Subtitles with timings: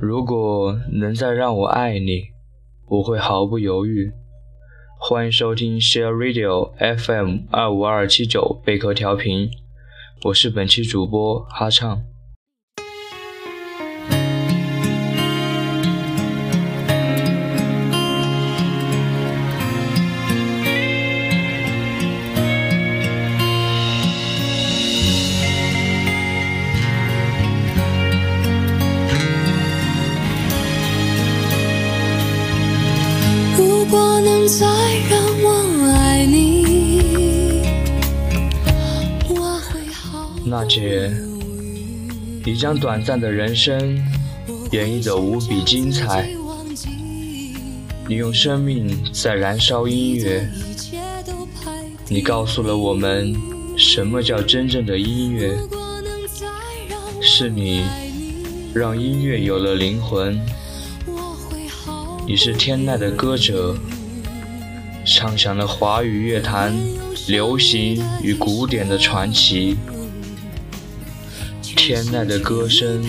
[0.00, 2.28] 如果能再让我爱你，
[2.86, 4.12] 我会毫不犹豫。
[5.00, 9.50] 欢迎收听 Share Radio FM 二五二七九贝壳调频，
[10.26, 12.04] 我是本期主播哈畅
[33.88, 34.68] 畅。
[40.44, 41.10] 娜姐，
[42.44, 43.78] 你将短暂的人生
[44.72, 46.28] 演绎得无比精彩。
[48.08, 50.48] 你用生命在燃烧音乐，
[52.08, 53.36] 你告诉了我们
[53.76, 55.54] 什么叫真正的音乐。
[57.20, 57.84] 是你
[58.72, 60.40] 让音乐有了灵魂。
[62.28, 63.74] 你是天籁的歌者，
[65.02, 66.78] 唱响了华语乐坛
[67.26, 69.78] 流行与古典的传奇。
[71.62, 73.02] 天籁的歌声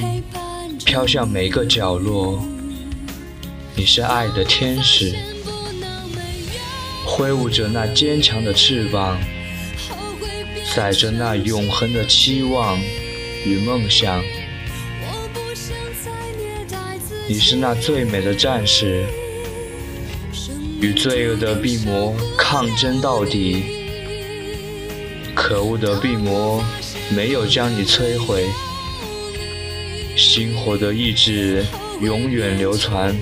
[0.85, 2.41] 飘向每个角落，
[3.75, 5.13] 你是爱的天使，
[7.05, 9.19] 挥舞着那坚强的翅膀，
[10.73, 12.79] 载着那永恒的期望
[13.45, 14.23] 与梦想。
[17.31, 19.05] 你是那最美的战士，
[20.81, 23.65] 与罪恶的病魔抗争到底。
[25.35, 26.59] 可恶的病魔
[27.15, 28.47] 没有将你摧毁。
[30.17, 31.63] 星火的意志
[32.01, 33.15] 永远流传。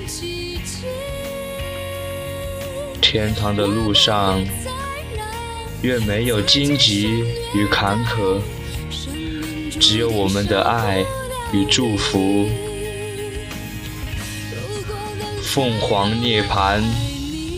[3.02, 4.42] 天堂的路上，
[5.82, 7.10] 愿没有荆棘
[7.54, 8.40] 与坎坷，
[9.78, 11.04] 只有我们的爱
[11.52, 12.48] 与祝福。
[15.48, 16.82] 凤凰涅槃，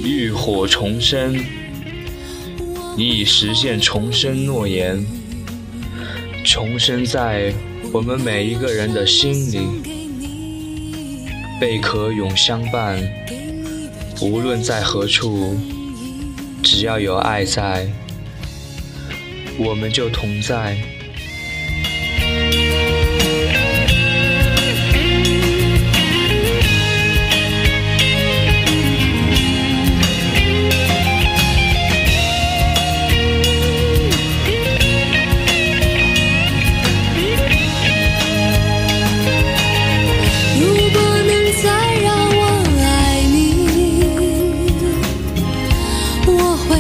[0.05, 1.37] 浴火重生，
[2.97, 5.05] 你已实现重生诺言，
[6.45, 7.53] 重生在。
[7.93, 9.59] 我们每一个人的心里，
[11.61, 13.03] 贝壳永相伴。
[14.23, 15.59] 无论在何处，
[16.63, 17.89] 只要有爱在，
[19.59, 20.79] 我们就同在。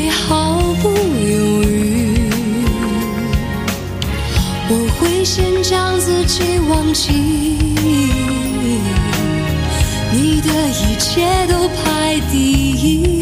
[0.03, 2.31] 也毫不犹豫。
[4.71, 7.13] 我会先将自己忘记
[10.13, 12.37] 你的一切都排第
[12.73, 13.21] 一。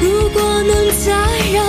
[0.00, 0.70] 如果能
[1.04, 1.12] 再
[1.52, 1.61] 让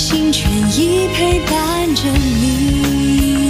[0.00, 3.49] 心全意陪伴着你。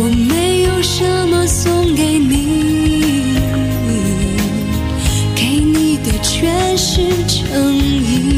[0.00, 3.34] 我没有什么送给你，
[5.34, 8.37] 给你的全是诚意。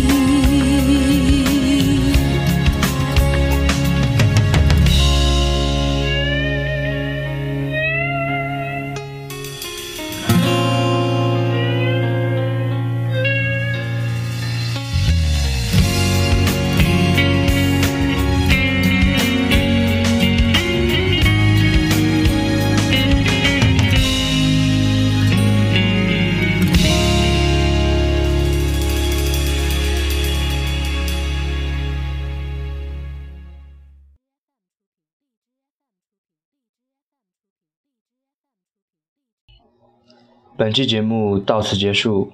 [40.61, 42.33] 本期节目到此结束，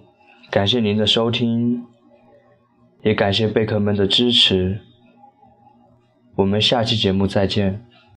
[0.51, 1.85] 感谢您的收听，
[3.05, 4.81] 也感谢贝壳们的支持。
[6.35, 7.86] 我们下期节目再见。